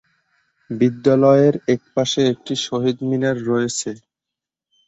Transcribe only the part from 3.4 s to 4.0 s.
রয়েছে।